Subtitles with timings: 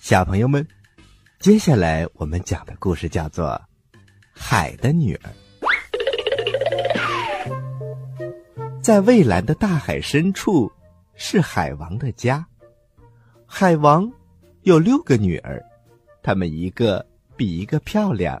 [0.00, 0.64] 小朋友们，
[1.40, 3.60] 接下来我们讲的故事叫做
[4.32, 5.30] 《海的女儿》。
[8.80, 10.70] 在蔚蓝的大海深处，
[11.16, 12.46] 是海王的家。
[13.44, 14.08] 海王
[14.62, 15.60] 有六个女儿，
[16.22, 17.04] 她们一个
[17.36, 18.40] 比一个漂亮，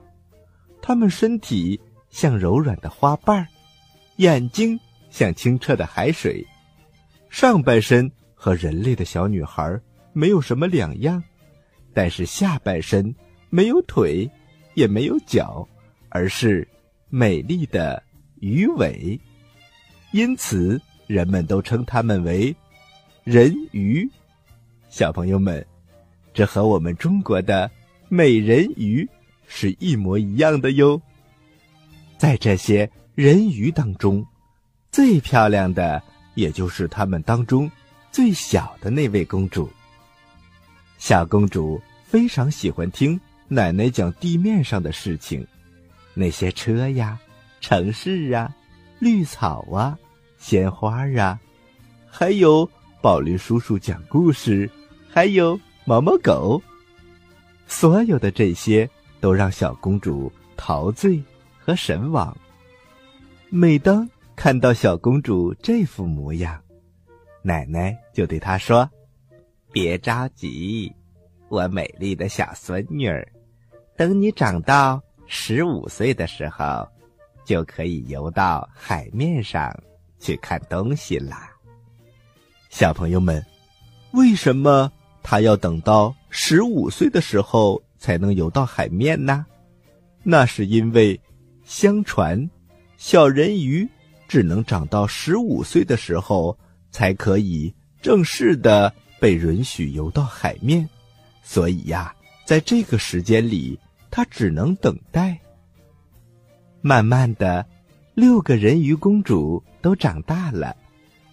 [0.80, 1.80] 她们身体
[2.10, 3.44] 像柔软的花瓣，
[4.18, 4.78] 眼睛
[5.10, 6.46] 像清澈的海水，
[7.38, 9.78] 上半身和人类的小女孩
[10.14, 11.22] 没有什么两样。
[11.92, 13.14] 但是下半身
[13.50, 14.26] 没有腿，
[14.72, 15.68] 也没有脚，
[16.08, 16.66] 而是
[17.10, 18.02] 美丽的
[18.40, 19.20] 鱼尾，
[20.12, 22.56] 因此人们都称它们为
[23.22, 24.10] 人鱼。
[24.88, 25.62] 小朋友们，
[26.32, 27.70] 这和我们中国的
[28.08, 29.06] 美人鱼
[29.46, 30.98] 是一模一样的哟。
[32.16, 34.24] 在这些人鱼当中，
[34.90, 36.02] 最漂亮的
[36.36, 37.68] 也就是他们当中
[38.12, 39.68] 最小的那位公主。
[40.96, 45.44] 小公主非常喜欢听奶奶讲地面上的事情，
[46.14, 47.18] 那些车呀、
[47.60, 48.54] 城市啊、
[48.98, 49.98] 绿草啊、
[50.38, 51.38] 鲜花啊，
[52.08, 52.68] 还有
[53.02, 54.70] 宝林叔叔讲故事，
[55.10, 56.62] 还有毛毛狗。
[57.66, 58.88] 所有的这些
[59.20, 61.22] 都让小公主陶醉
[61.58, 62.34] 和神往。
[63.48, 66.62] 每当看到小公主这副模样，
[67.42, 68.88] 奶奶就对她说
[69.72, 70.94] ：“别着急。”
[71.48, 73.26] 我美丽的小孙女儿，
[73.96, 76.86] 等你长到十五岁的时候，
[77.44, 79.74] 就可以游到海面上
[80.20, 81.50] 去看东西啦。
[82.68, 83.44] 小朋友们，
[84.12, 84.92] 为什么
[85.22, 89.46] 他要等到十五岁的时候才能游到海面呢？
[90.22, 91.18] 那是因为，
[91.64, 92.50] 相传，
[92.98, 93.88] 小人鱼
[94.28, 96.58] 只能长到十五岁的时候，
[96.90, 100.88] 才可以正式的被允许游到海面。
[101.42, 103.78] 所以呀，在这个时间里，
[104.10, 105.38] 他只能等待。
[106.80, 107.66] 慢慢的，
[108.14, 110.76] 六个人鱼公主都长大了，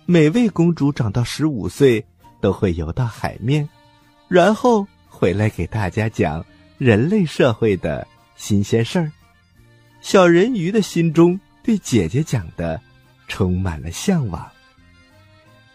[0.06, 2.06] 每位公主长到十五岁，
[2.42, 3.68] 都会游到海面，
[4.28, 6.46] 然后回来给大家讲
[6.78, 9.12] 人类社会的新鲜事儿。
[10.02, 12.79] 小人鱼的心中对姐姐讲的
[13.28, 14.51] 充满了向往。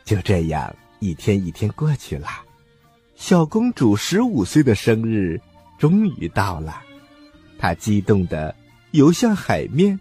[0.04, 2.28] 就这样，一天一天过去了。
[3.15, 5.41] 小公主十五岁的生日
[5.78, 6.82] 终于到了，
[7.59, 8.54] 她激动的
[8.93, 9.99] 游向海面。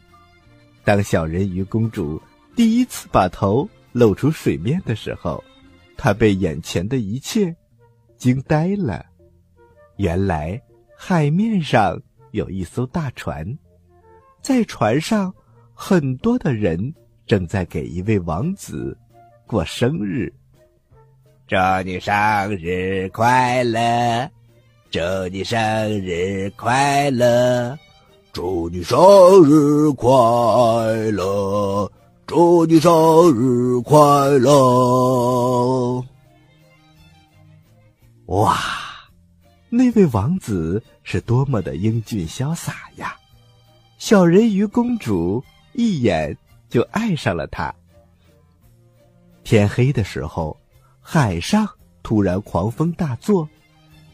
[0.84, 2.22] 当小人鱼公主
[2.56, 5.44] 第一次把头露出水面的时候，
[5.98, 7.56] 她被眼前的一切
[8.18, 9.06] 惊呆了。
[9.98, 10.62] 原来
[10.96, 12.00] 海面上
[12.32, 13.58] 有一艘大船，
[14.42, 15.34] 在船上
[15.80, 16.92] 很多的人
[17.28, 18.98] 正在给一位王子
[19.46, 20.34] 过生日。
[21.48, 21.56] 祝
[21.86, 22.14] 你生
[22.58, 24.28] 日快乐！
[24.90, 25.00] 祝
[25.32, 25.60] 你生
[26.02, 27.78] 日快乐！
[28.34, 28.98] 祝你生
[29.46, 30.10] 日快
[31.12, 31.92] 乐！
[32.26, 32.92] 祝你生
[33.36, 34.00] 日快
[34.40, 36.04] 乐！
[38.26, 38.58] 哇，
[39.70, 43.16] 那位王子是多么的英俊潇洒呀！
[44.00, 45.44] 小人鱼公主
[45.78, 47.74] 一眼就爱上了他。
[49.46, 50.58] 天黑的时候。
[51.10, 51.66] 海上
[52.04, 53.48] 突然狂风大作，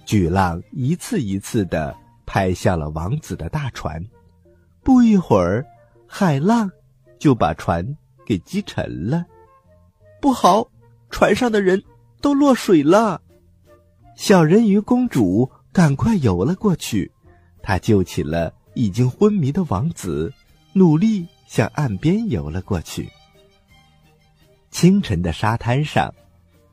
[0.06, 4.00] 巨浪一次一次的拍向了王子的大船。
[4.84, 5.66] 不一会儿，
[6.06, 6.70] 海浪
[7.18, 7.84] 就把船
[8.24, 9.26] 给击沉了。
[10.22, 10.70] 不好，
[11.10, 11.84] 船上的人
[12.22, 13.20] 都落水了。
[14.16, 17.12] 小人鱼公主赶快游了过去，
[17.64, 20.32] 她救起了已经昏迷的王子，
[20.74, 23.08] 努力向岸边游了过去。
[24.72, 26.12] 清晨的沙滩上。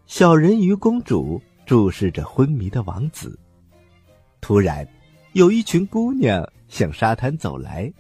[0.07, 3.39] 小人鱼公主注视着昏迷的王子。
[4.41, 4.89] 突然，
[5.35, 7.93] 有一群姑娘向沙滩走来。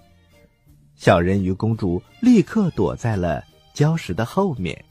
[0.97, 4.83] 小人鱼公主立刻躲在了礁石的后面。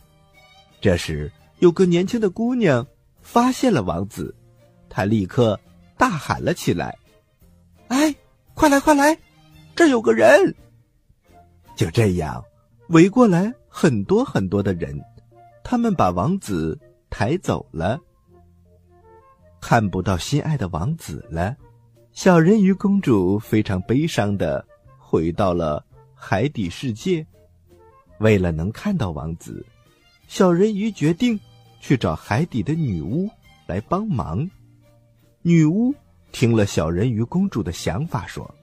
[0.79, 2.85] 这时，有个年轻的姑娘
[3.19, 4.35] 发现了王子，
[4.89, 5.59] 她立刻
[5.97, 6.95] 大喊了起来
[7.89, 8.15] ：“哎，
[8.53, 9.17] 快来快来，
[9.75, 10.55] 这有个人！”
[11.79, 12.43] 就这样，
[12.89, 15.01] 围过来很多很多的人，
[15.63, 16.77] 他们把王子。
[17.11, 17.99] 抬走了，
[19.59, 21.55] 看不到心爱的王子了。
[22.11, 24.63] 小人鱼公主非常悲伤的
[24.99, 25.83] 回到了
[26.13, 27.25] 海底世界。
[28.19, 29.65] 为了能看到王子，
[30.27, 31.39] 小人鱼决定
[31.81, 33.27] 去找海底的女巫
[33.65, 34.47] 来帮忙。
[35.41, 35.95] 女巫
[36.31, 38.53] 听了小人鱼公主的想法，说：“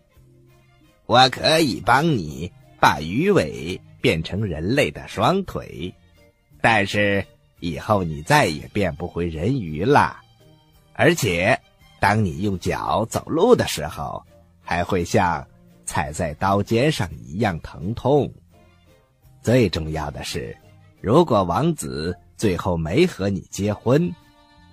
[1.07, 2.53] 我可以帮你
[2.87, 5.93] 把鱼尾变成人类的双腿，
[6.61, 7.27] 但是。”
[7.59, 10.21] 以后你再也变不回人鱼了。
[10.93, 11.59] 而且，
[11.99, 14.23] 当你用脚走路的时候，
[14.63, 15.45] 还会像
[15.87, 18.31] 踩在刀尖上一样疼痛。
[19.43, 20.55] 最重要的是，
[21.01, 24.15] 如果王子最后没和你结婚，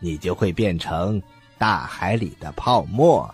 [0.01, 1.19] 你就会变成
[1.57, 3.33] 大海里的泡沫。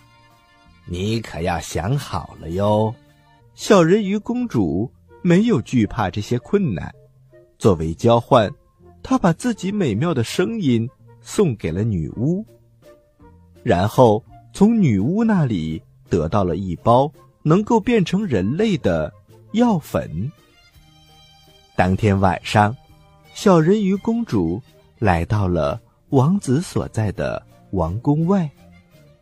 [0.86, 2.94] 你可要想好了哟。
[3.60, 4.90] 小人鱼公主
[5.22, 6.96] 没有惧怕这些困难，
[7.58, 8.50] 作为交换，
[9.04, 10.90] 她把自己美妙的声音
[11.20, 12.44] 送给了女巫。
[13.62, 14.24] 然后
[14.54, 17.12] 从女巫那里得到了一包
[17.44, 19.12] 能够变成人类的
[19.52, 20.32] 药粉。
[21.76, 22.74] 当天晚上，
[23.34, 24.62] 小人鱼公主
[25.00, 25.78] 来到了
[26.12, 28.50] 王子所在的王宫外，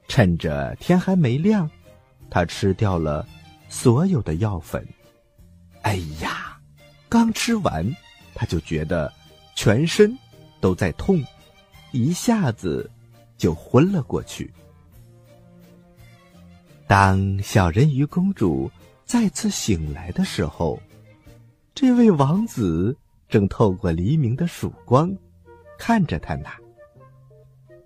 [0.07, 1.67] 趁着天还没亮，
[2.29, 3.27] 她吃掉了
[3.69, 4.85] 所有的药粉。
[5.81, 6.59] 哎呀，
[7.07, 7.85] 刚吃完，
[8.33, 9.11] 他就觉得
[9.55, 10.17] 全身
[10.59, 11.23] 都在痛，
[11.91, 12.89] 一下子。
[13.37, 14.51] 就昏了过去。
[16.87, 18.67] 当小人鱼公主
[19.05, 20.81] 再次醒来的时候，
[21.75, 22.97] 这位王子
[23.29, 25.15] 正透过黎明的曙光
[25.77, 26.49] 看着她呢。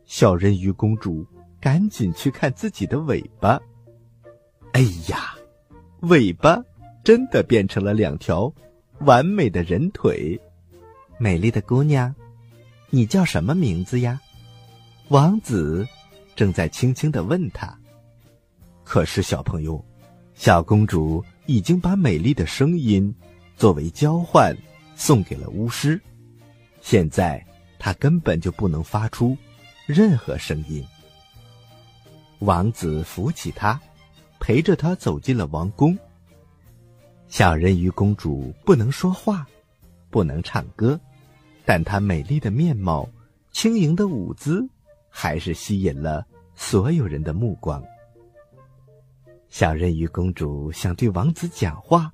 [0.05, 1.27] 小人鱼公主
[1.59, 3.59] 赶紧去看自己的尾巴，
[4.71, 4.79] 哎
[5.09, 5.30] 呀，
[6.01, 6.59] 尾巴
[7.03, 8.51] 真的变成了两条
[9.01, 10.39] 完美的人腿。
[11.19, 12.13] 美丽的姑娘，
[12.89, 14.19] 你叫什么名字呀？
[15.09, 15.87] 王子
[16.35, 17.77] 正在轻轻的问他，
[18.83, 19.83] 可是小朋友，
[20.33, 23.13] 小公主已经把美丽的声音
[23.55, 24.55] 作为交换
[24.95, 26.01] 送给了巫师，
[26.81, 27.45] 现在
[27.77, 29.37] 她根本就不能发出
[29.85, 30.83] 任何声音。
[32.39, 33.79] 王子扶起她，
[34.41, 35.97] 陪着她走进了王宫。
[37.29, 39.47] 小人鱼公主不能说话，
[40.09, 40.99] 不能唱歌，
[41.63, 43.07] 但她美丽的面貌、
[43.51, 44.67] 轻盈的舞姿。
[45.13, 47.83] 还是吸引了所有人的目光。
[49.49, 52.09] 小人鱼公主想对王子讲话，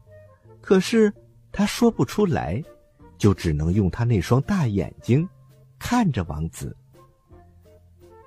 [0.62, 1.14] 可是
[1.52, 2.60] 她说不出来，
[3.20, 5.30] 就只能用她那双大眼睛
[5.78, 6.76] 看着王子。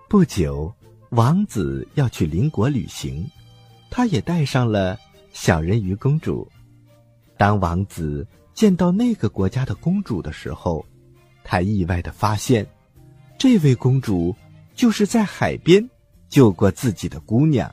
[0.09, 0.73] 不久，
[1.09, 3.29] 王子要去邻国旅行，
[3.91, 4.99] 他也带上了
[5.33, 6.51] 小人鱼公主。
[7.37, 10.87] 当王子见到那个国家的公主的时候，
[11.43, 12.67] 他意外的发现，
[13.37, 14.35] 这位公主。
[14.73, 15.87] 就是在海边
[16.31, 17.71] 救过自己的姑娘，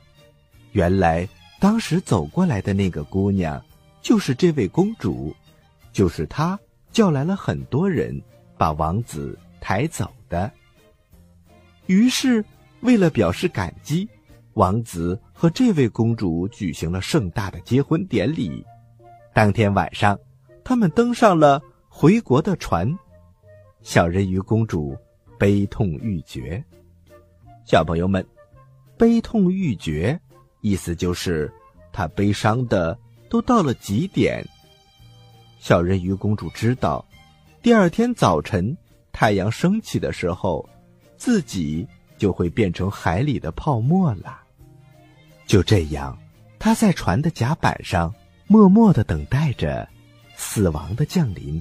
[0.72, 1.26] 原来
[1.58, 3.64] 当时走过来的那个姑娘
[4.02, 5.34] 就是这位公主，
[5.90, 6.58] 就是她
[6.92, 8.20] 叫来了很多人
[8.58, 10.52] 把王子抬走的。
[11.86, 12.44] 于是，
[12.80, 14.06] 为了表示感激，
[14.58, 18.64] 王子和这位公主举行了盛大的结婚典礼。
[19.32, 20.18] 当天晚上，
[20.64, 22.92] 他们登上了回国的船，
[23.82, 24.96] 小人鱼公主
[25.38, 26.62] 悲痛欲绝。
[27.64, 28.26] 小朋友们，
[28.96, 30.20] 悲痛欲绝，
[30.60, 31.48] 意思就是
[31.92, 32.98] 她悲伤的
[33.30, 34.44] 都到了极点。
[35.60, 37.04] 小人鱼公主知道，
[37.62, 38.76] 第二天早晨
[39.12, 40.68] 太阳升起的时候，
[41.16, 44.40] 自己就会变成海里的泡沫了。
[45.48, 46.16] 就这样，
[46.58, 48.14] 她在船的甲板上
[48.46, 49.88] 默默的等待着
[50.36, 51.60] 死亡的降临。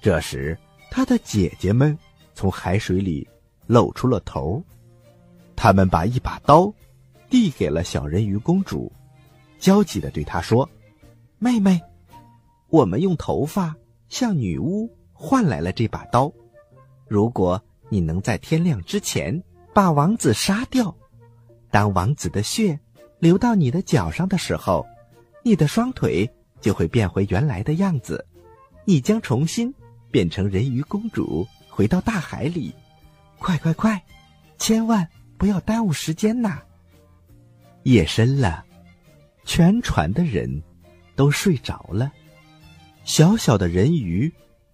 [0.00, 0.56] 这时，
[0.88, 1.98] 她的姐姐们
[2.32, 3.28] 从海水里
[3.66, 4.62] 露出了头。
[5.56, 6.72] 他们把一把刀
[7.28, 8.92] 递给了小人鱼公主，
[9.58, 10.68] 焦急的对她说
[11.40, 11.80] ：“妹妹，
[12.68, 13.74] 我们用头发
[14.08, 16.32] 向女巫换来了这把刀。
[17.08, 19.42] 如果你能在天亮之前
[19.74, 20.94] 把王子杀掉，
[21.70, 22.78] 当王子的血
[23.18, 24.86] 流到你的脚上的时候，
[25.42, 26.30] 你的双腿
[26.60, 28.26] 就会变回原来的样子，
[28.84, 29.74] 你将重新
[30.10, 32.74] 变成人鱼公主，回到大海里。
[33.38, 34.02] 快快快，
[34.58, 35.08] 千万！”
[35.38, 36.62] 不要耽误时间呐！
[37.82, 38.64] 夜深了，
[39.44, 40.62] 全船的人
[41.14, 42.10] 都睡着了。
[43.04, 44.32] 小小的人鱼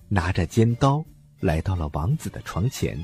[0.08, 1.04] 拿着尖刀
[1.40, 2.96] 来到了王子的床前，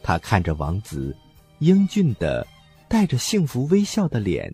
[0.00, 1.16] 他看着王子
[1.58, 2.46] 英俊的、
[2.90, 4.52] 带着幸福微笑的脸，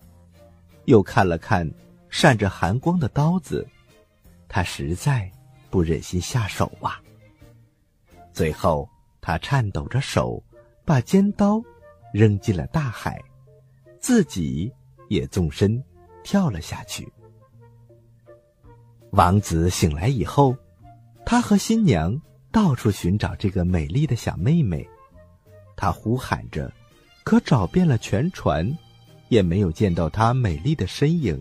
[0.85, 1.67] 又看了看
[2.11, 3.67] 闪着寒光的刀子，
[4.47, 5.33] 他实在
[5.71, 7.01] 不忍心下手啊。
[8.35, 8.87] 最后，
[9.23, 10.45] 他颤抖着手，
[10.85, 11.63] 把尖刀。
[12.13, 13.21] 扔进了大海，
[14.01, 14.73] 自己
[15.09, 15.83] 也纵身
[16.23, 17.07] 跳了下去。
[19.11, 20.57] 王子醒来以后，
[21.27, 22.19] 他和新娘
[22.51, 24.89] 到处寻找这个美丽的小妹妹，
[25.77, 26.73] 他呼喊着，
[27.27, 28.73] 可找遍了全船，
[29.31, 31.37] 也没有见到她美丽的身影。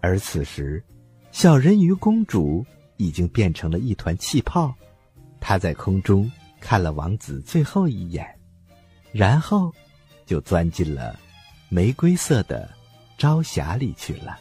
[0.00, 0.80] 而此时，
[1.32, 2.64] 小人鱼公主
[2.96, 4.72] 已经变成了一团气泡，
[5.40, 8.24] 他在空中看了王子最后一眼，
[9.10, 9.74] 然后
[10.24, 11.18] 就钻进了
[11.68, 12.70] 玫瑰色的
[13.18, 14.38] 朝霞里去了。